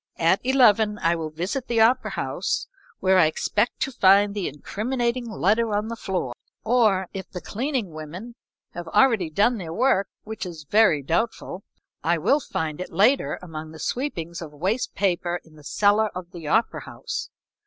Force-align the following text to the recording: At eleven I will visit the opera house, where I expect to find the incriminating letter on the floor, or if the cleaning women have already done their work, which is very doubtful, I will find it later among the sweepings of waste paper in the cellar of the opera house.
At 0.17 0.41
eleven 0.43 0.97
I 0.97 1.15
will 1.15 1.29
visit 1.29 1.67
the 1.67 1.79
opera 1.81 2.09
house, 2.09 2.65
where 3.01 3.19
I 3.19 3.27
expect 3.27 3.81
to 3.81 3.91
find 3.91 4.33
the 4.33 4.47
incriminating 4.47 5.29
letter 5.29 5.75
on 5.75 5.89
the 5.89 5.95
floor, 5.95 6.33
or 6.63 7.07
if 7.13 7.29
the 7.29 7.39
cleaning 7.39 7.91
women 7.91 8.33
have 8.71 8.87
already 8.87 9.29
done 9.29 9.59
their 9.59 9.71
work, 9.71 10.07
which 10.23 10.43
is 10.43 10.63
very 10.67 11.03
doubtful, 11.03 11.61
I 12.03 12.17
will 12.17 12.39
find 12.39 12.81
it 12.81 12.91
later 12.91 13.37
among 13.43 13.73
the 13.73 13.77
sweepings 13.79 14.41
of 14.41 14.51
waste 14.53 14.95
paper 14.95 15.39
in 15.43 15.53
the 15.55 15.63
cellar 15.63 16.09
of 16.17 16.31
the 16.31 16.47
opera 16.47 16.85
house. 16.85 17.29